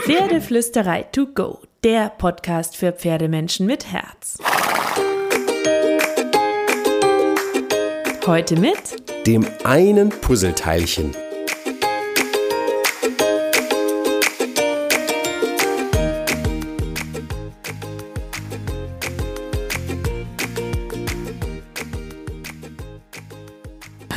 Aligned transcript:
Pferdeflüsterei 0.00 1.04
to 1.04 1.26
go, 1.26 1.60
der 1.82 2.10
Podcast 2.10 2.76
für 2.76 2.92
Pferdemenschen 2.92 3.66
mit 3.66 3.90
Herz. 3.90 4.38
Heute 8.26 8.58
mit 8.58 9.26
dem 9.26 9.46
einen 9.64 10.10
Puzzleteilchen. 10.10 11.14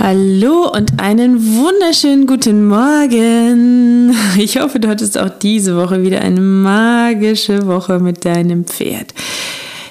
Hallo 0.09 0.71
und 0.73 1.01
einen 1.01 1.57
wunderschönen 1.57 2.27
guten 2.27 2.65
Morgen. 2.65 4.15
Ich 4.37 4.57
hoffe, 4.57 4.79
du 4.79 4.87
hattest 4.87 5.17
auch 5.17 5.27
diese 5.27 5.75
Woche 5.75 6.01
wieder 6.01 6.21
eine 6.21 6.39
magische 6.39 7.67
Woche 7.67 7.99
mit 7.99 8.23
deinem 8.23 8.63
Pferd. 8.63 9.13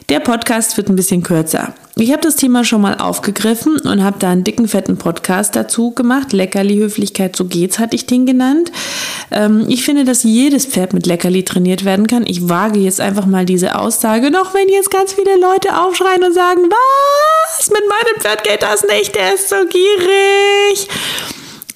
Der 0.09 0.21
Podcast 0.21 0.77
wird 0.77 0.89
ein 0.89 0.95
bisschen 0.95 1.25
kürzer. 1.25 1.75
Ich 1.97 2.13
habe 2.13 2.21
das 2.21 2.37
Thema 2.37 2.63
schon 2.63 2.81
mal 2.81 2.95
aufgegriffen 2.95 3.81
und 3.81 4.05
habe 4.05 4.21
da 4.21 4.31
einen 4.31 4.45
dicken, 4.45 4.69
fetten 4.69 4.99
Podcast 4.99 5.57
dazu 5.57 5.91
gemacht. 5.91 6.33
Leckerli 6.33 6.77
Höflichkeit, 6.77 7.35
so 7.35 7.47
geht's, 7.47 7.81
hatte 7.81 7.97
ich 7.97 8.07
den 8.07 8.25
genannt. 8.25 8.71
Ähm, 9.33 9.65
ich 9.69 9.85
finde, 9.85 10.05
dass 10.05 10.23
jedes 10.23 10.65
Pferd 10.65 10.93
mit 10.93 11.07
Leckerli 11.07 11.43
trainiert 11.43 11.85
werden 11.85 12.07
kann. 12.07 12.25
Ich 12.25 12.49
wage 12.49 12.79
jetzt 12.79 13.01
einfach 13.01 13.27
mal 13.27 13.47
diese 13.47 13.81
Aussage, 13.81 14.31
noch 14.31 14.55
wenn 14.55 14.69
jetzt 14.69 14.93
ganz 14.93 15.15
viele 15.15 15.41
Leute 15.41 15.77
aufschreien 15.77 16.23
und 16.23 16.35
sagen, 16.35 16.61
was, 16.71 17.71
mit 17.71 17.83
meinem 17.89 18.21
Pferd 18.21 18.45
geht 18.45 18.63
das 18.63 18.85
nicht, 18.85 19.13
der 19.17 19.35
ist 19.35 19.49
so 19.49 19.57
gierig. 19.67 20.89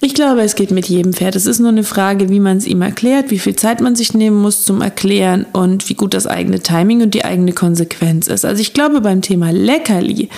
Ich 0.03 0.15
glaube, 0.15 0.41
es 0.41 0.55
geht 0.55 0.71
mit 0.71 0.87
jedem 0.87 1.13
Pferd. 1.13 1.35
Es 1.35 1.45
ist 1.45 1.59
nur 1.59 1.69
eine 1.69 1.83
Frage, 1.83 2.29
wie 2.29 2.39
man 2.39 2.57
es 2.57 2.65
ihm 2.65 2.81
erklärt, 2.81 3.29
wie 3.29 3.37
viel 3.37 3.55
Zeit 3.55 3.81
man 3.81 3.95
sich 3.95 4.15
nehmen 4.15 4.41
muss 4.41 4.65
zum 4.65 4.81
Erklären 4.81 5.45
und 5.53 5.89
wie 5.89 5.93
gut 5.93 6.15
das 6.15 6.25
eigene 6.25 6.59
Timing 6.59 7.03
und 7.03 7.13
die 7.13 7.23
eigene 7.23 7.53
Konsequenz 7.53 8.25
ist. 8.25 8.43
Also 8.43 8.59
ich 8.59 8.73
glaube, 8.73 9.01
beim 9.01 9.21
Thema 9.21 9.51
Leckerli 9.51 10.29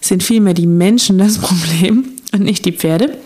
sind 0.00 0.22
vielmehr 0.22 0.54
die 0.54 0.66
Menschen 0.66 1.18
das 1.18 1.36
Problem 1.38 2.08
und 2.32 2.40
nicht 2.40 2.64
die 2.64 2.72
Pferde. 2.72 3.18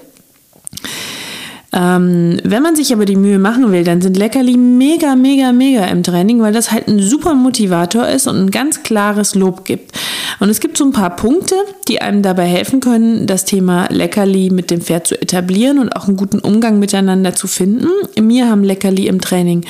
Ähm, 1.77 2.41
wenn 2.43 2.63
man 2.63 2.75
sich 2.75 2.91
aber 2.95 3.05
die 3.05 3.17
Mühe 3.17 3.39
machen 3.39 3.71
will, 3.71 3.85
dann 3.85 4.01
sind 4.01 4.17
Leckerli 4.17 4.57
mega, 4.57 5.15
mega, 5.15 5.53
mega 5.53 5.85
im 5.85 6.03
Training, 6.03 6.41
weil 6.41 6.55
das 6.55 6.73
halt 6.73 6.89
ein 6.89 7.01
super 7.01 7.35
Motivator 7.35 8.09
ist 8.09 8.27
und 8.27 8.37
ein 8.37 8.51
ganz 8.51 8.83
klares 8.83 9.35
Lob 9.35 9.67
gibt. 9.67 9.93
Und 10.41 10.49
es 10.49 10.61
gibt 10.61 10.79
so 10.79 10.85
ein 10.85 10.93
paar 10.93 11.15
Punkte, 11.15 11.55
die 11.87 12.01
einem 12.01 12.23
dabei 12.23 12.47
helfen 12.47 12.81
können, 12.81 13.27
das 13.27 13.45
Thema 13.45 13.89
Leckerli 13.91 14.49
mit 14.49 14.71
dem 14.71 14.81
Pferd 14.81 15.07
zu 15.07 15.21
etablieren 15.21 15.79
und 15.79 15.95
auch 15.95 16.09
einen 16.09 16.17
guten 16.17 16.39
Umgang 16.39 16.79
miteinander 16.79 17.35
zu 17.35 17.47
finden. 17.47 17.91
Mir 18.19 18.49
haben 18.49 18.65
Leckerli 18.65 19.07
im 19.07 19.21
Training 19.21 19.67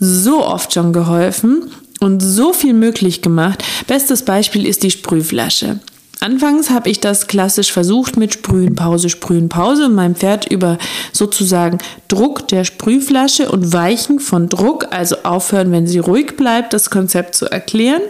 so 0.00 0.44
oft 0.44 0.74
schon 0.74 0.92
geholfen 0.92 1.70
und 2.00 2.20
so 2.20 2.52
viel 2.52 2.74
möglich 2.74 3.22
gemacht. 3.22 3.62
Bestes 3.86 4.24
Beispiel 4.24 4.66
ist 4.66 4.82
die 4.82 4.90
Sprühflasche. 4.90 5.78
Anfangs 6.24 6.70
habe 6.70 6.88
ich 6.88 7.00
das 7.00 7.26
klassisch 7.26 7.70
versucht 7.70 8.16
mit 8.16 8.32
Sprühen, 8.32 8.74
Pause, 8.74 9.10
Sprühen, 9.10 9.50
Pause 9.50 9.84
und 9.84 9.94
meinem 9.94 10.14
Pferd 10.14 10.50
über 10.50 10.78
sozusagen 11.12 11.76
Druck 12.08 12.48
der 12.48 12.64
Sprühflasche 12.64 13.52
und 13.52 13.74
Weichen 13.74 14.20
von 14.20 14.48
Druck, 14.48 14.86
also 14.90 15.16
aufhören, 15.22 15.70
wenn 15.70 15.86
sie 15.86 15.98
ruhig 15.98 16.34
bleibt, 16.38 16.72
das 16.72 16.88
Konzept 16.88 17.34
zu 17.34 17.44
erklären. 17.52 18.00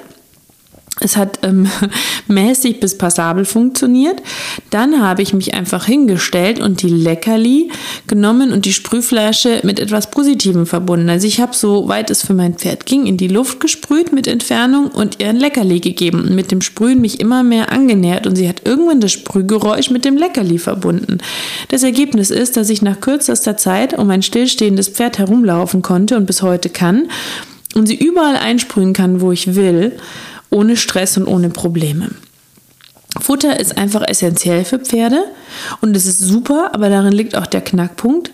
Es 1.00 1.16
hat 1.16 1.40
ähm, 1.42 1.68
mäßig 2.28 2.78
bis 2.78 2.96
passabel 2.96 3.44
funktioniert. 3.44 4.22
Dann 4.70 5.02
habe 5.02 5.22
ich 5.22 5.34
mich 5.34 5.54
einfach 5.54 5.86
hingestellt 5.86 6.60
und 6.60 6.82
die 6.82 6.88
Leckerli 6.88 7.70
genommen 8.06 8.52
und 8.52 8.64
die 8.64 8.72
Sprühflasche 8.72 9.60
mit 9.64 9.80
etwas 9.80 10.10
Positivem 10.10 10.66
verbunden. 10.66 11.08
Also 11.10 11.26
ich 11.26 11.40
habe 11.40 11.54
so 11.54 11.88
weit 11.88 12.10
es 12.10 12.22
für 12.22 12.34
mein 12.34 12.54
Pferd 12.54 12.86
ging 12.86 13.06
in 13.06 13.16
die 13.16 13.28
Luft 13.28 13.58
gesprüht 13.58 14.12
mit 14.12 14.28
Entfernung 14.28 14.86
und 14.86 15.20
ihr 15.20 15.28
ein 15.28 15.36
Leckerli 15.36 15.80
gegeben 15.80 16.20
und 16.20 16.34
mit 16.34 16.52
dem 16.52 16.60
Sprühen 16.60 17.00
mich 17.00 17.18
immer 17.18 17.42
mehr 17.42 17.72
angenähert 17.72 18.26
und 18.26 18.36
sie 18.36 18.48
hat 18.48 18.62
irgendwann 18.64 19.00
das 19.00 19.12
Sprühgeräusch 19.12 19.90
mit 19.90 20.04
dem 20.04 20.16
Leckerli 20.16 20.58
verbunden. 20.58 21.18
Das 21.68 21.82
Ergebnis 21.82 22.30
ist, 22.30 22.56
dass 22.56 22.70
ich 22.70 22.82
nach 22.82 23.00
kürzester 23.00 23.56
Zeit 23.56 23.98
um 23.98 24.10
ein 24.10 24.22
stillstehendes 24.22 24.88
Pferd 24.88 25.18
herumlaufen 25.18 25.82
konnte 25.82 26.16
und 26.16 26.26
bis 26.26 26.42
heute 26.42 26.68
kann 26.68 27.08
und 27.74 27.86
sie 27.86 27.96
überall 27.96 28.36
einsprühen 28.36 28.92
kann, 28.92 29.20
wo 29.20 29.32
ich 29.32 29.56
will 29.56 29.92
ohne 30.54 30.76
Stress 30.76 31.16
und 31.16 31.26
ohne 31.26 31.50
Probleme. 31.50 32.10
Futter 33.20 33.60
ist 33.60 33.78
einfach 33.78 34.02
essentiell 34.06 34.64
für 34.64 34.78
Pferde 34.78 35.24
und 35.80 35.96
es 35.96 36.06
ist 36.06 36.18
super, 36.18 36.70
aber 36.72 36.88
darin 36.88 37.12
liegt 37.12 37.36
auch 37.36 37.46
der 37.46 37.60
Knackpunkt. 37.60 38.32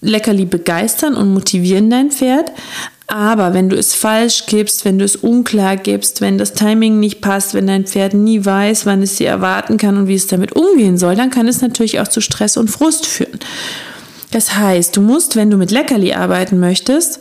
Leckerli 0.00 0.44
begeistern 0.44 1.14
und 1.14 1.32
motivieren 1.32 1.90
dein 1.90 2.10
Pferd, 2.10 2.52
aber 3.06 3.54
wenn 3.54 3.68
du 3.68 3.76
es 3.76 3.94
falsch 3.94 4.46
gibst, 4.46 4.84
wenn 4.84 4.98
du 4.98 5.04
es 5.04 5.16
unklar 5.16 5.76
gibst, 5.76 6.20
wenn 6.20 6.38
das 6.38 6.52
Timing 6.52 7.00
nicht 7.00 7.20
passt, 7.20 7.54
wenn 7.54 7.66
dein 7.66 7.86
Pferd 7.86 8.14
nie 8.14 8.44
weiß, 8.44 8.86
wann 8.86 9.02
es 9.02 9.16
sie 9.16 9.24
erwarten 9.24 9.78
kann 9.78 9.96
und 9.96 10.06
wie 10.06 10.14
es 10.14 10.28
damit 10.28 10.52
umgehen 10.52 10.96
soll, 10.96 11.16
dann 11.16 11.30
kann 11.30 11.48
es 11.48 11.60
natürlich 11.60 11.98
auch 11.98 12.08
zu 12.08 12.20
Stress 12.20 12.56
und 12.56 12.70
Frust 12.70 13.06
führen. 13.06 13.40
Das 14.30 14.56
heißt, 14.56 14.96
du 14.96 15.00
musst, 15.00 15.34
wenn 15.34 15.50
du 15.50 15.56
mit 15.56 15.72
Leckerli 15.72 16.12
arbeiten 16.12 16.60
möchtest, 16.60 17.18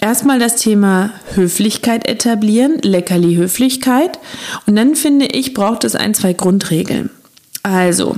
erstmal 0.00 0.38
das 0.38 0.56
Thema 0.56 1.10
Höflichkeit 1.34 2.08
etablieren, 2.08 2.78
Leckerli 2.82 3.36
Höflichkeit. 3.36 4.18
Und 4.66 4.76
dann 4.76 4.96
finde 4.96 5.26
ich, 5.26 5.54
braucht 5.54 5.84
es 5.84 5.94
ein, 5.94 6.14
zwei 6.14 6.32
Grundregeln. 6.32 7.10
Also, 7.62 8.16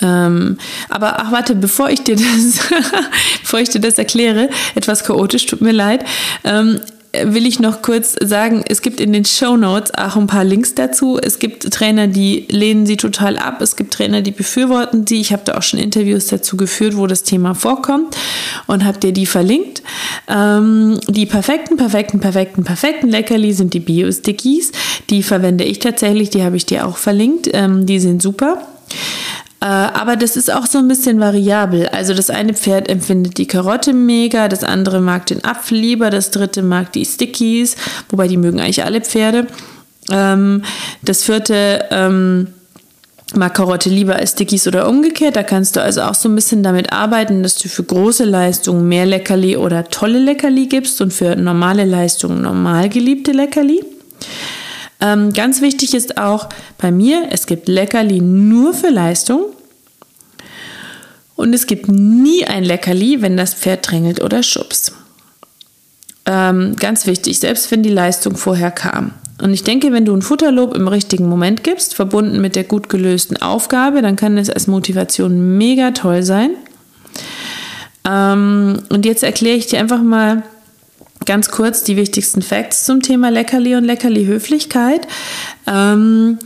ähm, 0.00 0.58
aber 0.88 1.20
ach 1.20 1.32
warte, 1.32 1.54
bevor 1.54 1.90
ich 1.90 2.02
dir 2.02 2.16
das, 2.16 2.60
bevor 3.42 3.60
ich 3.60 3.70
dir 3.70 3.80
das 3.80 3.98
erkläre, 3.98 4.48
etwas 4.74 5.04
chaotisch, 5.04 5.46
tut 5.46 5.60
mir 5.60 5.72
leid. 5.72 6.04
Ähm, 6.44 6.80
will 7.24 7.46
ich 7.46 7.60
noch 7.60 7.82
kurz 7.82 8.16
sagen, 8.22 8.64
es 8.66 8.80
gibt 8.80 8.98
in 8.98 9.12
den 9.12 9.24
Show 9.24 9.56
Notes 9.56 9.92
auch 9.94 10.16
ein 10.16 10.26
paar 10.26 10.44
Links 10.44 10.74
dazu. 10.74 11.18
Es 11.22 11.38
gibt 11.38 11.70
Trainer, 11.70 12.06
die 12.06 12.46
lehnen 12.48 12.86
sie 12.86 12.96
total 12.96 13.36
ab. 13.36 13.60
Es 13.60 13.76
gibt 13.76 13.92
Trainer, 13.94 14.22
die 14.22 14.30
befürworten 14.30 15.06
sie. 15.06 15.20
Ich 15.20 15.32
habe 15.32 15.42
da 15.44 15.58
auch 15.58 15.62
schon 15.62 15.78
Interviews 15.78 16.26
dazu 16.28 16.56
geführt, 16.56 16.96
wo 16.96 17.06
das 17.06 17.22
Thema 17.22 17.54
vorkommt 17.54 18.16
und 18.66 18.84
habe 18.84 18.98
dir 18.98 19.12
die 19.12 19.26
verlinkt. 19.26 19.81
Ähm, 20.28 21.00
die 21.08 21.26
perfekten, 21.26 21.76
perfekten, 21.76 22.20
perfekten, 22.20 22.64
perfekten 22.64 23.08
Leckerli 23.08 23.52
sind 23.52 23.74
die 23.74 23.80
Bio-Stickies. 23.80 24.72
Die 25.10 25.22
verwende 25.22 25.64
ich 25.64 25.78
tatsächlich, 25.78 26.30
die 26.30 26.42
habe 26.42 26.56
ich 26.56 26.66
dir 26.66 26.86
auch 26.86 26.96
verlinkt. 26.96 27.48
Ähm, 27.52 27.86
die 27.86 27.98
sind 27.98 28.22
super. 28.22 28.62
Äh, 29.60 29.66
aber 29.66 30.16
das 30.16 30.36
ist 30.36 30.52
auch 30.52 30.66
so 30.66 30.78
ein 30.78 30.88
bisschen 30.88 31.20
variabel. 31.20 31.86
Also 31.88 32.14
das 32.14 32.30
eine 32.30 32.52
Pferd 32.52 32.88
empfindet 32.88 33.38
die 33.38 33.46
Karotte 33.46 33.92
mega, 33.92 34.48
das 34.48 34.64
andere 34.64 35.00
mag 35.00 35.26
den 35.26 35.44
Apfel 35.44 35.78
lieber, 35.78 36.10
das 36.10 36.32
dritte 36.32 36.62
mag 36.62 36.92
die 36.92 37.04
Stickies, 37.04 37.76
wobei 38.08 38.26
die 38.26 38.36
mögen 38.36 38.60
eigentlich 38.60 38.82
alle 38.84 39.00
Pferde. 39.00 39.46
Ähm, 40.10 40.62
das 41.02 41.22
vierte 41.22 41.86
ähm, 41.92 42.48
mag 43.36 43.54
Karotte 43.54 43.88
lieber 43.88 44.16
als 44.16 44.32
Stickies 44.32 44.66
oder 44.66 44.88
umgekehrt. 44.88 45.36
Da 45.36 45.42
kannst 45.42 45.76
du 45.76 45.82
also 45.82 46.02
auch 46.02 46.14
so 46.14 46.28
ein 46.28 46.34
bisschen 46.34 46.62
damit 46.62 46.92
arbeiten, 46.92 47.42
dass 47.42 47.56
du 47.56 47.68
für 47.68 47.84
große 47.84 48.24
Leistungen 48.24 48.88
mehr 48.88 49.06
Leckerli 49.06 49.56
oder 49.56 49.88
tolle 49.88 50.18
Leckerli 50.18 50.66
gibst 50.66 51.00
und 51.00 51.12
für 51.12 51.36
normale 51.36 51.84
Leistungen 51.84 52.42
normal 52.42 52.88
geliebte 52.88 53.32
Leckerli. 53.32 53.84
Ähm, 55.00 55.32
ganz 55.32 55.60
wichtig 55.60 55.94
ist 55.94 56.18
auch 56.18 56.48
bei 56.78 56.92
mir, 56.92 57.26
es 57.30 57.46
gibt 57.46 57.68
Leckerli 57.68 58.20
nur 58.20 58.72
für 58.72 58.90
Leistung. 58.90 59.46
Und 61.34 61.54
es 61.54 61.66
gibt 61.66 61.88
nie 61.88 62.44
ein 62.44 62.62
Leckerli, 62.62 63.20
wenn 63.20 63.36
das 63.36 63.54
Pferd 63.54 63.90
drängelt 63.90 64.22
oder 64.22 64.42
schubst. 64.42 64.92
Ähm, 66.24 66.76
ganz 66.76 67.06
wichtig, 67.06 67.40
selbst 67.40 67.70
wenn 67.70 67.82
die 67.82 67.90
Leistung 67.90 68.36
vorher 68.36 68.70
kam. 68.70 69.12
Und 69.40 69.52
ich 69.52 69.64
denke, 69.64 69.92
wenn 69.92 70.04
du 70.04 70.14
ein 70.14 70.22
Futterlob 70.22 70.74
im 70.74 70.88
richtigen 70.88 71.28
Moment 71.28 71.64
gibst, 71.64 71.94
verbunden 71.94 72.40
mit 72.40 72.54
der 72.54 72.64
gut 72.64 72.88
gelösten 72.88 73.36
Aufgabe, 73.36 74.02
dann 74.02 74.16
kann 74.16 74.38
es 74.38 74.50
als 74.50 74.66
Motivation 74.66 75.56
mega 75.58 75.92
toll 75.92 76.22
sein. 76.22 76.50
Ähm, 78.08 78.82
und 78.88 79.06
jetzt 79.06 79.22
erkläre 79.22 79.56
ich 79.56 79.66
dir 79.66 79.80
einfach 79.80 80.02
mal 80.02 80.42
ganz 81.24 81.50
kurz 81.50 81.84
die 81.84 81.96
wichtigsten 81.96 82.42
Facts 82.42 82.84
zum 82.84 83.00
Thema 83.00 83.30
Leckerli 83.30 83.76
und 83.76 83.84
Leckerli-Höflichkeit. 83.84 85.06
Ähm, 85.66 86.38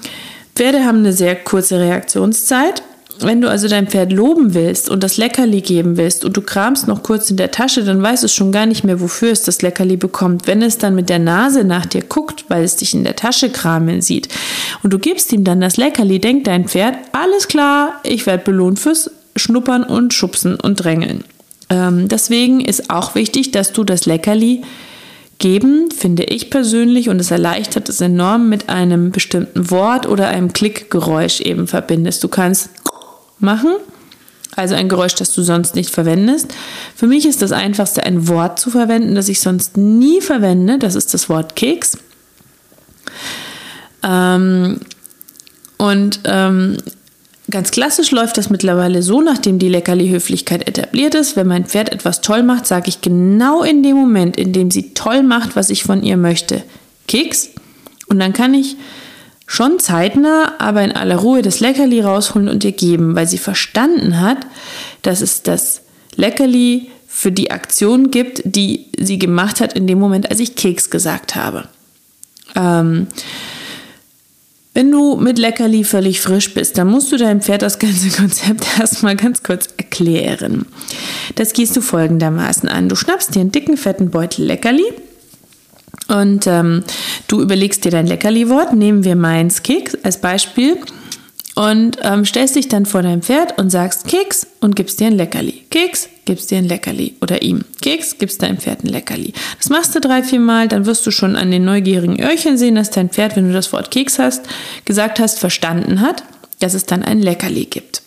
Pferde 0.55 0.85
haben 0.85 0.99
eine 0.99 1.13
sehr 1.13 1.37
kurze 1.37 1.79
Reaktionszeit. 1.79 2.83
Wenn 3.21 3.41
du 3.41 3.49
also 3.49 3.69
dein 3.69 3.87
Pferd 3.87 4.13
loben 4.13 4.55
willst 4.55 4.91
und 4.91 5.03
das 5.03 5.17
Leckerli 5.17 5.63
geben 5.63 5.97
willst 5.97 6.25
und 6.25 6.37
du 6.37 6.43
kramst 6.43 6.87
noch 6.87 7.03
kurz 7.03 7.31
in 7.31 7.37
der 7.37 7.51
Tasche, 7.51 7.83
dann 7.83 8.03
weiß 8.03 8.23
es 8.25 8.35
schon 8.35 8.53
gar 8.53 8.67
nicht 8.67 8.85
mehr, 8.85 9.01
wofür 9.01 9.33
es 9.33 9.43
das 9.43 9.63
Leckerli 9.63 9.97
bekommt. 9.97 10.47
Wenn 10.47 10.61
es 10.63 10.79
dann 10.79 10.95
mit 10.95 11.09
der 11.09 11.19
Nase 11.19 11.65
nach 11.65 11.87
dir 11.87 12.03
guckt, 12.03 12.45
weil 12.49 12.65
es 12.65 12.77
dich 12.77 12.95
in 12.95 13.05
der 13.05 13.17
Tasche 13.17 13.51
kramen 13.51 14.03
sieht 14.03 14.29
und 14.83 14.93
du 14.93 14.99
gibst 14.99 15.33
ihm 15.33 15.45
dann 15.45 15.61
das 15.61 15.77
Leckerli, 15.77 16.19
denkt 16.19 16.47
dein 16.47 16.69
Pferd, 16.69 16.97
alles 17.13 17.49
klar, 17.49 18.01
ich 18.03 18.27
werde 18.27 18.45
belohnt 18.45 18.79
fürs 18.79 19.11
Schnuppern 19.35 19.83
und 19.83 20.13
Schubsen 20.13 20.57
und 20.57 20.77
Drängeln. 20.77 21.25
Ähm, 21.69 22.09
deswegen 22.09 22.61
ist 22.61 22.91
auch 22.91 23.15
wichtig, 23.15 23.51
dass 23.51 23.73
du 23.73 23.85
das 23.85 24.07
Leckerli 24.07 24.63
geben, 25.39 25.91
finde 25.91 26.25
ich 26.25 26.51
persönlich, 26.51 27.09
und 27.09 27.21
es 27.21 27.31
erleichtert 27.31 27.89
es 27.89 28.01
enorm, 28.01 28.49
mit 28.49 28.69
einem 28.69 29.11
bestimmten 29.11 29.71
Wort 29.71 30.09
oder 30.09 30.29
einem 30.29 30.53
Klickgeräusch 30.53 31.41
eben 31.41 31.67
verbindest. 31.67 32.25
Du 32.25 32.29
kannst 32.29 32.71
machen, 33.39 33.77
also 34.55 34.75
ein 34.75 34.89
Geräusch, 34.89 35.15
das 35.15 35.33
du 35.35 35.43
sonst 35.43 35.75
nicht 35.75 35.91
verwendest. 35.91 36.55
Für 36.95 37.07
mich 37.07 37.27
ist 37.27 37.43
das 37.43 37.53
einfachste, 37.53 38.03
ein 38.05 38.29
Wort 38.29 38.59
zu 38.59 38.71
verwenden, 38.71 39.15
das 39.15 39.29
ich 39.29 39.41
sonst 39.41 39.77
nie 39.77 40.21
verwende. 40.21 40.79
Das 40.79 40.95
ist 40.95 41.13
das 41.13 41.29
Wort 41.29 41.57
Keks. 41.57 41.99
Ähm, 44.03 44.81
und 45.77 46.21
ähm, 46.25 46.79
Ganz 47.49 47.71
klassisch 47.71 48.11
läuft 48.11 48.39
das 48.39 48.51
mittlerweile 48.51 49.05
so, 49.05 49.21
nachdem 49.21 49.61
die 49.61 49.69
Leckerli-Höflichkeit 49.69 50.67
etabliert 50.67 51.15
ist. 51.15 51.37
Wenn 51.37 51.47
mein 51.47 51.65
Pferd 51.65 51.93
etwas 51.93 52.21
toll 52.21 52.43
macht, 52.43 52.67
sage 52.67 52.89
ich 52.89 53.03
genau 53.03 53.63
in 53.63 53.85
dem 53.85 53.95
Moment, 53.95 54.37
in 54.37 54.53
dem 54.53 54.73
sie 54.73 54.95
toll 54.95 55.23
macht, 55.23 55.55
was 55.55 55.71
ich 55.71 55.85
von 55.85 56.03
ihr 56.03 56.17
möchte, 56.17 56.65
Keks. 57.07 57.51
Und 58.09 58.19
dann 58.19 58.33
kann 58.33 58.53
ich 58.53 58.77
schon 59.47 59.79
zeitnah, 59.79 60.55
aber 60.59 60.83
in 60.83 60.93
aller 60.93 61.17
Ruhe 61.17 61.43
das 61.43 61.61
Leckerli 61.61 62.01
rausholen 62.01 62.49
und 62.49 62.65
ihr 62.65 62.73
geben, 62.73 63.15
weil 63.15 63.29
sie 63.29 63.39
verstanden 63.39 64.21
hat, 64.21 64.39
dass 65.03 65.21
es 65.21 65.43
das 65.43 65.83
Leckerli 66.17 66.91
für 67.07 67.33
die 67.33 67.51
Aktion 67.51 68.11
gibt, 68.11 68.43
die 68.45 68.87
sie 68.99 69.19
gemacht 69.19 69.61
hat 69.61 69.75
in 69.75 69.87
dem 69.87 69.99
Moment, 69.99 70.31
als 70.31 70.41
ich 70.41 70.57
Keks 70.57 70.91
gesagt 70.91 71.37
habe. 71.37 71.69
Ähm, 72.55 73.07
wenn 74.75 74.91
du 74.91 75.17
mit 75.17 75.39
Leckerli 75.39 75.85
völlig 75.85 76.21
frisch 76.21 76.53
bist, 76.53 76.77
dann 76.77 76.89
musst 76.89 77.11
du 77.11 77.17
deinem 77.17 77.41
Pferd 77.41 77.63
das 77.63 77.79
ganze 77.79 78.11
Konzept 78.11 78.67
erstmal 78.79 79.17
ganz 79.17 79.43
kurz 79.43 79.69
erklären. 79.79 80.67
Das 81.37 81.55
gehst 81.55 81.75
du 81.77 81.81
folgendermaßen 81.81 82.69
an. 82.69 82.91
Du 82.91 82.97
schnappst 82.97 83.35
dir 83.35 83.41
einen 83.41 83.53
dicken, 83.53 83.79
fetten 83.79 84.11
Beutel 84.11 84.45
Leckerli 84.45 84.85
und 86.09 86.47
ähm, 86.47 86.85
du 87.29 87.41
überlegst 87.41 87.85
dir 87.85 87.91
dein 87.91 88.07
Leckerli-Wort. 88.07 88.73
Nehmen 88.73 89.05
wir 89.05 89.17
meins 89.17 89.63
Keks 89.63 89.97
als 90.03 90.21
Beispiel 90.21 90.79
und 91.57 91.97
ähm, 92.03 92.25
stellst 92.25 92.55
dich 92.55 92.69
dann 92.69 92.85
vor 92.85 93.03
dein 93.03 93.23
Pferd 93.23 93.59
und 93.59 93.71
sagst 93.71 94.07
Keks 94.07 94.47
und 94.61 94.77
gibst 94.77 95.01
dir 95.01 95.07
ein 95.07 95.17
Leckerli. 95.17 95.65
Keks, 95.71 96.09
gibst 96.27 96.51
dir 96.51 96.59
ein 96.59 96.67
Leckerli. 96.67 97.15
Oder 97.23 97.41
ihm. 97.43 97.65
Keks, 97.81 98.19
gibst 98.19 98.43
deinem 98.43 98.59
Pferd 98.59 98.85
ein 98.85 98.89
Leckerli. 98.89 99.33
Das 99.59 99.71
machst 99.71 99.95
du 99.95 100.01
drei, 100.01 100.23
vier 100.23 100.41
Mal, 100.41 100.69
dann 100.69 100.85
wirst 100.85 101.07
du 101.07 101.11
schon 101.11 101.35
an 101.35 101.51
den 101.51 101.65
neugierigen 101.65 102.21
Öhrchen 102.21 102.59
sehen, 102.59 102.75
dass 102.75 102.91
dein 102.91 103.09
Pferd, 103.09 103.37
wenn 103.37 103.49
du 103.49 103.55
das 103.55 103.73
Wort 103.73 103.91
Keks 103.91 104.19
hast, 104.19 104.43
gesagt 104.85 105.19
hast, 105.19 105.39
verstanden 105.39 106.03
hat, 106.03 106.23
dass 106.59 106.75
es 106.75 106.85
dann 106.85 107.03
ein 107.03 107.21
Leckerli 107.21 107.65
gibt. 107.65 108.03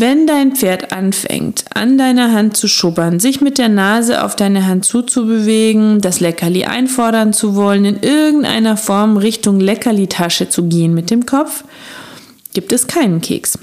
Wenn 0.00 0.28
dein 0.28 0.54
Pferd 0.54 0.92
anfängt, 0.92 1.64
an 1.74 1.98
deiner 1.98 2.32
Hand 2.32 2.56
zu 2.56 2.68
schubbern, 2.68 3.18
sich 3.18 3.40
mit 3.40 3.58
der 3.58 3.68
Nase 3.68 4.22
auf 4.22 4.36
deine 4.36 4.64
Hand 4.68 4.84
zuzubewegen, 4.84 6.00
das 6.00 6.20
Leckerli 6.20 6.66
einfordern 6.66 7.32
zu 7.32 7.56
wollen, 7.56 7.84
in 7.84 8.00
irgendeiner 8.00 8.76
Form 8.76 9.16
Richtung 9.16 9.58
Leckerli-Tasche 9.58 10.48
zu 10.50 10.68
gehen 10.68 10.94
mit 10.94 11.10
dem 11.10 11.26
Kopf 11.26 11.64
gibt 12.54 12.72
es 12.72 12.86
keinen 12.86 13.20
Keks. 13.20 13.58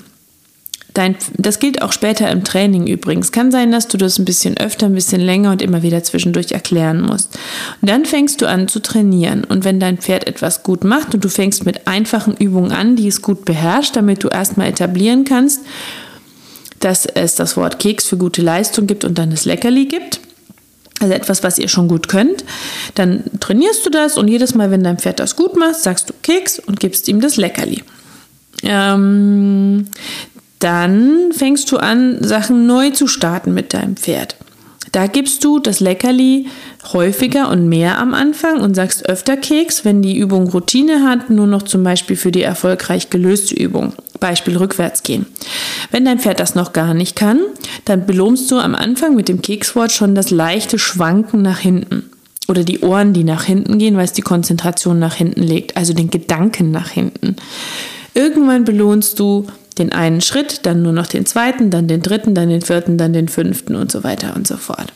Dein, 0.94 1.16
das 1.38 1.60
gilt 1.60 1.82
auch 1.82 1.94
später 1.94 2.30
im 2.30 2.44
Training 2.44 2.86
übrigens. 2.86 3.32
Kann 3.32 3.50
sein, 3.50 3.72
dass 3.72 3.88
du 3.88 3.98
das 3.98 4.20
ein 4.20 4.26
bisschen 4.26 4.58
öfter, 4.58 4.88
ein 4.88 4.94
bisschen 4.94 5.22
länger 5.22 5.52
und 5.52 5.62
immer 5.62 5.84
wieder 5.84 6.04
zwischendurch 6.04 6.52
erklären 6.52 7.02
musst. 7.02 7.38
Und 7.82 7.90
dann 7.90 8.04
fängst 8.04 8.42
du 8.42 8.46
an 8.46 8.68
zu 8.68 8.82
trainieren. 8.82 9.46
Und 9.46 9.64
wenn 9.64 9.80
dein 9.80 10.00
Pferd 10.00 10.28
etwas 10.28 10.64
gut 10.64 10.84
macht 10.84 11.14
und 11.14 11.24
du 11.24 11.30
fängst 11.30 11.66
mit 11.66 11.88
einfachen 11.88 12.36
Übungen 12.36 12.74
an, 12.74 12.98
die 12.98 13.08
es 13.08 13.22
gut 13.22 13.46
beherrscht, 13.46 13.96
damit 13.96 14.24
du 14.24 14.28
erstmal 14.28 14.68
etablieren 14.68 15.24
kannst, 15.24 15.62
dass 16.86 17.08
es 17.08 17.34
das 17.34 17.58
Wort 17.58 17.80
Keks 17.80 18.08
für 18.08 18.18
gute 18.18 18.44
Leistung 18.44 18.86
gibt 18.86 19.06
und 19.06 19.18
dann 19.18 19.32
das 19.32 19.46
Leckerli 19.46 19.86
gibt, 19.86 20.20
also 21.00 21.16
etwas, 21.16 21.42
was 21.42 21.58
ihr 21.58 21.68
schon 21.68 21.88
gut 21.88 22.08
könnt, 22.08 22.46
dann 22.94 23.24
trainierst 23.40 23.84
du 23.88 23.90
das 23.90 24.20
und 24.20 24.28
jedes 24.28 24.54
Mal, 24.54 24.70
wenn 24.70 24.84
dein 24.84 25.00
Pferd 25.00 25.20
das 25.20 25.36
gut 25.36 25.58
macht, 25.58 25.78
sagst 25.78 26.10
du 26.10 26.14
Keks 26.22 26.60
und 26.60 26.80
gibst 26.80 27.08
ihm 27.08 27.22
das 27.22 27.38
Leckerli. 27.38 27.82
Ähm, 28.62 29.86
dann 30.60 31.34
fängst 31.34 31.72
du 31.72 31.78
an, 31.78 32.24
Sachen 32.24 32.68
neu 32.68 32.92
zu 32.92 33.08
starten 33.08 33.56
mit 33.56 33.74
deinem 33.74 33.98
Pferd. 33.98 34.36
Da 34.92 35.08
gibst 35.08 35.44
du 35.44 35.58
das 35.58 35.80
Leckerli 35.80 36.46
häufiger 36.94 37.50
und 37.50 37.68
mehr 37.68 37.98
am 37.98 38.14
Anfang 38.14 38.62
und 38.62 38.76
sagst 38.76 39.10
öfter 39.10 39.38
Keks, 39.38 39.86
wenn 39.86 40.04
die 40.04 40.18
Übung 40.18 40.50
Routine 40.50 41.04
hat, 41.04 41.32
nur 41.32 41.48
noch 41.48 41.64
zum 41.64 41.84
Beispiel 41.84 42.16
für 42.16 42.32
die 42.32 42.44
erfolgreich 42.44 43.10
gelöste 43.10 43.56
Übung. 43.56 43.94
Beispiel 44.20 44.58
rückwärts 44.58 45.04
gehen. 45.04 45.26
Wenn 45.92 46.06
dein 46.06 46.20
Pferd 46.20 46.40
das 46.40 46.56
noch 46.56 46.74
gar 46.74 46.94
nicht 46.94 47.16
kann, 47.16 47.42
dann 47.86 48.06
belohnst 48.06 48.50
du 48.52 48.58
am 48.58 48.76
Anfang 48.76 49.16
mit 49.16 49.28
dem 49.28 49.42
Kekswort 49.42 49.92
schon 49.92 50.16
das 50.16 50.32
leichte 50.32 50.80
Schwanken 50.80 51.42
nach 51.42 51.60
hinten. 51.60 52.10
Oder 52.48 52.64
die 52.64 52.82
Ohren, 52.82 53.14
die 53.14 53.24
nach 53.24 53.44
hinten 53.44 53.80
gehen, 53.80 53.98
weil 53.98 54.06
es 54.06 54.14
die 54.14 54.22
Konzentration 54.22 55.00
nach 55.00 55.16
hinten 55.16 55.42
legt, 55.42 55.78
also 55.78 55.94
den 55.94 56.12
Gedanken 56.12 56.72
nach 56.72 56.90
hinten. 56.90 57.36
Irgendwann 58.14 58.66
belohnst 58.66 59.20
du 59.20 59.48
den 59.78 59.92
einen 59.92 60.22
Schritt, 60.22 60.66
dann 60.66 60.82
nur 60.82 60.94
noch 60.94 61.08
den 61.08 61.26
zweiten, 61.26 61.70
dann 61.70 61.88
den 61.88 62.02
dritten, 62.02 62.36
dann 62.36 62.50
den 62.50 62.62
vierten, 62.62 62.98
dann 62.98 63.14
den 63.14 63.28
fünften 63.28 63.76
und 63.76 63.92
so 63.92 64.04
weiter 64.04 64.36
und 64.36 64.48
so 64.48 64.58
fort. 64.58 64.94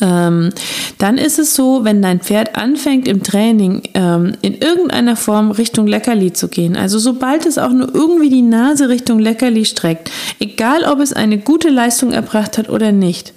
Ähm, 0.00 0.50
dann 0.98 1.18
ist 1.18 1.38
es 1.38 1.54
so, 1.54 1.84
wenn 1.84 2.02
dein 2.02 2.20
Pferd 2.20 2.56
anfängt 2.56 3.08
im 3.08 3.22
Training 3.22 3.82
ähm, 3.94 4.34
in 4.42 4.58
irgendeiner 4.58 5.16
Form 5.16 5.50
Richtung 5.50 5.86
Leckerli 5.86 6.32
zu 6.32 6.48
gehen, 6.48 6.76
also 6.76 6.98
sobald 6.98 7.46
es 7.46 7.58
auch 7.58 7.72
nur 7.72 7.92
irgendwie 7.94 8.30
die 8.30 8.42
Nase 8.42 8.88
Richtung 8.88 9.18
Leckerli 9.18 9.64
streckt, 9.64 10.10
egal 10.38 10.84
ob 10.84 11.00
es 11.00 11.12
eine 11.12 11.38
gute 11.38 11.68
Leistung 11.68 12.12
erbracht 12.12 12.58
hat 12.58 12.68
oder 12.68 12.92
nicht, 12.92 13.32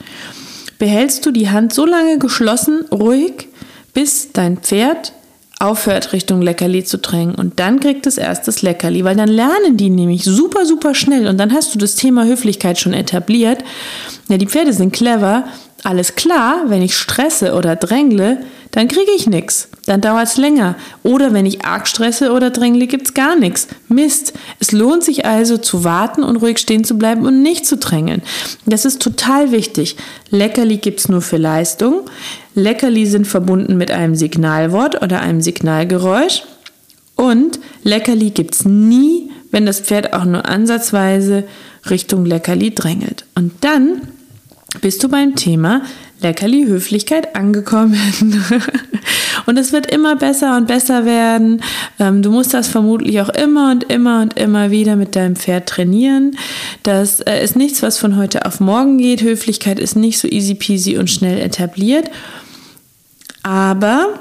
behältst 0.77 1.25
du 1.25 1.31
die 1.31 1.49
Hand 1.49 1.73
so 1.73 1.85
lange 1.85 2.19
geschlossen, 2.19 2.85
ruhig, 2.91 3.47
bis 3.93 4.31
dein 4.31 4.57
Pferd 4.57 5.13
aufhört, 5.61 6.13
Richtung 6.13 6.41
Leckerli 6.41 6.83
zu 6.83 6.97
drängen. 6.97 7.35
Und 7.35 7.59
dann 7.59 7.79
kriegt 7.79 8.07
es 8.07 8.17
erst 8.17 8.47
das 8.47 8.61
Leckerli, 8.61 9.03
weil 9.03 9.15
dann 9.15 9.29
lernen 9.29 9.77
die 9.77 9.89
nämlich 9.89 10.23
super, 10.23 10.65
super 10.65 10.95
schnell. 10.95 11.27
Und 11.27 11.37
dann 11.37 11.53
hast 11.53 11.73
du 11.73 11.79
das 11.79 11.95
Thema 11.95 12.25
Höflichkeit 12.25 12.79
schon 12.79 12.93
etabliert. 12.93 13.63
Ja, 14.27 14.37
die 14.37 14.47
Pferde 14.47 14.73
sind 14.73 14.93
clever. 14.93 15.45
Alles 15.83 16.15
klar, 16.15 16.63
wenn 16.67 16.81
ich 16.81 16.95
stresse 16.95 17.53
oder 17.53 17.75
drängle, 17.75 18.43
dann 18.71 18.87
kriege 18.87 19.11
ich 19.15 19.27
nichts. 19.27 19.67
Dann 19.85 20.01
dauert 20.01 20.27
es 20.27 20.37
länger. 20.37 20.75
Oder 21.03 21.33
wenn 21.33 21.45
ich 21.45 21.65
arg 21.65 21.87
stresse 21.87 22.31
oder 22.31 22.49
drängle, 22.49 22.87
gibt 22.87 23.07
es 23.07 23.13
gar 23.13 23.35
nichts. 23.35 23.67
Mist. 23.89 24.33
Es 24.59 24.71
lohnt 24.71 25.03
sich 25.03 25.25
also 25.25 25.57
zu 25.57 25.83
warten 25.83 26.23
und 26.23 26.37
ruhig 26.37 26.57
stehen 26.57 26.83
zu 26.83 26.97
bleiben 26.97 27.25
und 27.25 27.41
nicht 27.41 27.65
zu 27.65 27.77
drängeln. 27.77 28.21
Das 28.65 28.85
ist 28.85 29.01
total 29.01 29.51
wichtig. 29.51 29.97
Leckerli 30.29 30.77
gibt 30.77 31.01
es 31.01 31.09
nur 31.09 31.21
für 31.21 31.37
Leistung. 31.37 32.01
Leckerli 32.55 33.05
sind 33.05 33.27
verbunden 33.27 33.77
mit 33.77 33.91
einem 33.91 34.15
Signalwort 34.15 35.01
oder 35.01 35.19
einem 35.21 35.41
Signalgeräusch. 35.41 36.43
Und 37.15 37.59
Leckerli 37.83 38.29
gibt 38.29 38.55
es 38.55 38.65
nie, 38.65 39.31
wenn 39.51 39.65
das 39.65 39.81
Pferd 39.81 40.13
auch 40.13 40.25
nur 40.25 40.47
ansatzweise 40.47 41.43
Richtung 41.89 42.25
Leckerli 42.25 42.73
drängelt. 42.73 43.25
Und 43.35 43.51
dann 43.61 44.07
bist 44.79 45.03
du 45.03 45.09
beim 45.09 45.35
Thema 45.35 45.81
Leckerli 46.21 46.65
Höflichkeit 46.65 47.35
angekommen. 47.35 47.97
und 49.45 49.57
es 49.57 49.71
wird 49.73 49.91
immer 49.91 50.15
besser 50.15 50.55
und 50.57 50.67
besser 50.67 51.05
werden. 51.05 51.61
Ähm, 51.99 52.21
du 52.21 52.31
musst 52.31 52.53
das 52.53 52.67
vermutlich 52.67 53.19
auch 53.21 53.29
immer 53.29 53.71
und 53.71 53.83
immer 53.91 54.21
und 54.21 54.37
immer 54.39 54.71
wieder 54.71 54.95
mit 54.95 55.15
deinem 55.15 55.35
Pferd 55.35 55.67
trainieren. 55.67 56.37
Das 56.83 57.19
äh, 57.21 57.43
ist 57.43 57.55
nichts, 57.55 57.81
was 57.81 57.97
von 57.97 58.17
heute 58.17 58.45
auf 58.45 58.59
morgen 58.59 58.97
geht. 58.97 59.21
Höflichkeit 59.21 59.79
ist 59.79 59.95
nicht 59.95 60.19
so 60.19 60.27
easy 60.27 60.55
peasy 60.55 60.97
und 60.97 61.09
schnell 61.09 61.39
etabliert. 61.39 62.09
Aber 63.43 64.19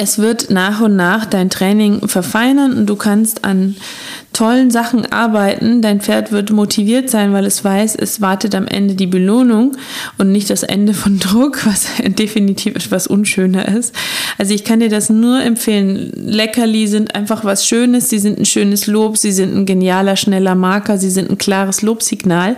es 0.00 0.18
wird 0.18 0.48
nach 0.48 0.80
und 0.80 0.96
nach 0.96 1.26
dein 1.26 1.50
Training 1.50 2.08
verfeinern 2.08 2.72
und 2.72 2.86
du 2.86 2.96
kannst 2.96 3.44
an 3.44 3.76
tollen 4.32 4.70
Sachen 4.70 5.04
arbeiten. 5.12 5.82
Dein 5.82 6.00
Pferd 6.00 6.32
wird 6.32 6.50
motiviert 6.50 7.10
sein, 7.10 7.34
weil 7.34 7.44
es 7.44 7.62
weiß, 7.62 7.96
es 7.96 8.22
wartet 8.22 8.54
am 8.54 8.66
Ende 8.66 8.94
die 8.94 9.06
Belohnung 9.06 9.76
und 10.16 10.32
nicht 10.32 10.48
das 10.48 10.62
Ende 10.62 10.94
von 10.94 11.18
Druck, 11.20 11.66
was 11.66 11.86
definitiv 12.02 12.76
etwas 12.76 13.08
unschöner 13.08 13.68
ist. 13.68 13.94
Also 14.38 14.54
ich 14.54 14.64
kann 14.64 14.80
dir 14.80 14.88
das 14.88 15.10
nur 15.10 15.42
empfehlen. 15.42 16.12
Leckerli 16.16 16.86
sind 16.86 17.14
einfach 17.14 17.44
was 17.44 17.66
Schönes, 17.66 18.08
sie 18.08 18.20
sind 18.20 18.38
ein 18.38 18.46
schönes 18.46 18.86
Lob, 18.86 19.18
sie 19.18 19.32
sind 19.32 19.54
ein 19.54 19.66
genialer, 19.66 20.16
schneller 20.16 20.54
Marker, 20.54 20.96
sie 20.96 21.10
sind 21.10 21.28
ein 21.28 21.36
klares 21.36 21.82
Lobsignal. 21.82 22.56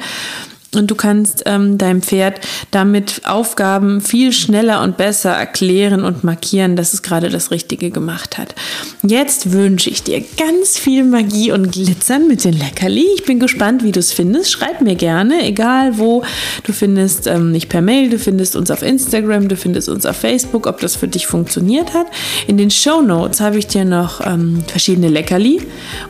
Und 0.75 0.91
du 0.91 0.95
kannst 0.95 1.43
ähm, 1.45 1.77
deinem 1.77 2.01
Pferd 2.01 2.41
damit 2.71 3.21
Aufgaben 3.25 4.01
viel 4.01 4.33
schneller 4.33 4.83
und 4.83 4.97
besser 4.97 5.31
erklären 5.31 6.03
und 6.03 6.25
markieren, 6.25 6.77
dass 6.77 6.95
es 6.95 7.03
gerade 7.03 7.29
das 7.29 7.51
Richtige 7.51 7.91
gemacht 7.91 8.39
hat. 8.39 8.55
Jetzt 9.03 9.53
wünsche 9.53 9.91
ich 9.91 10.03
dir 10.03 10.25
ganz 10.39 10.79
viel 10.79 11.05
Magie 11.05 11.53
und 11.53 11.73
Glitzern 11.73 12.27
mit 12.27 12.45
den 12.45 12.55
Leckerli. 12.55 13.07
Ich 13.17 13.25
bin 13.25 13.39
gespannt, 13.39 13.85
wie 13.85 13.93
du 13.93 14.01
es 14.01 14.13
findest. 14.13 14.51
Schreib 14.51 14.81
mir 14.81 14.95
gerne, 14.95 15.45
egal 15.45 15.99
wo. 15.99 16.25
Du 16.65 16.73
findest 16.73 17.27
ähm, 17.27 17.53
nicht 17.53 17.69
per 17.69 17.83
Mail, 17.83 18.09
du 18.09 18.19
findest 18.19 18.57
uns 18.57 18.71
auf 18.71 18.81
Instagram, 18.83 19.49
du 19.49 19.57
findest 19.57 19.91
uns 19.91 20.07
auf 20.07 20.17
Facebook, 20.17 20.67
ob 20.67 20.81
das 20.81 20.97
für 20.97 21.09
dich 21.09 21.27
funktioniert 21.27 21.93
hat. 21.93 22.07
In 22.47 22.57
den 22.57 22.71
Show 22.71 23.03
Notes 23.03 23.43
habe 23.43 23.59
ich 23.59 23.67
dir 23.67 23.85
noch 23.85 24.25
ähm, 24.25 24.65
verschiedene 24.67 25.09
Leckerli 25.09 25.61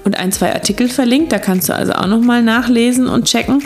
und 0.05 0.17
ein, 0.17 0.31
zwei 0.31 0.55
Artikel 0.55 0.89
verlinkt. 0.89 1.33
Da 1.33 1.41
kannst 1.41 1.69
du 1.69 1.75
also 1.75 1.95
auch 1.95 2.07
nochmal 2.07 2.43
nachlesen 2.43 3.09
und 3.09 3.25
checken. 3.25 3.65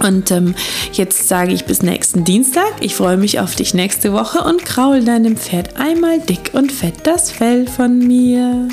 Und 0.00 0.30
ähm, 0.30 0.54
jetzt 0.92 1.28
sage 1.28 1.52
ich 1.52 1.64
bis 1.64 1.82
nächsten 1.82 2.24
Dienstag. 2.24 2.72
Ich 2.80 2.94
freue 2.94 3.16
mich 3.16 3.40
auf 3.40 3.54
dich 3.54 3.74
nächste 3.74 4.12
Woche 4.12 4.42
und 4.42 4.64
kraul 4.64 5.04
deinem 5.04 5.36
Pferd 5.36 5.76
einmal 5.76 6.20
dick 6.20 6.50
und 6.54 6.72
fett 6.72 7.06
das 7.06 7.30
Fell 7.30 7.66
von 7.66 7.98
mir. 7.98 8.68